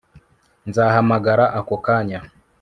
[0.69, 2.19] Nzahamagara ako kanya